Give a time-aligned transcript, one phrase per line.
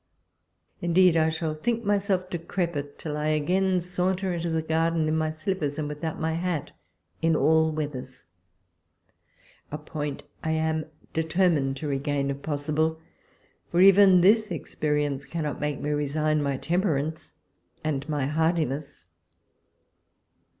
[0.81, 5.29] Indeed I shall think myself decrepit, till I again saunter into the garden in my
[5.29, 6.71] slippers and with out my hat
[7.21, 8.23] in all weathers—
[9.71, 12.99] a point I am deter mined to regain if possible:
[13.69, 17.35] for even this ex perience cannot make me resign my temperance
[17.83, 19.05] and my hardiness.